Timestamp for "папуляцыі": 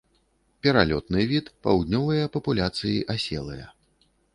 2.39-3.07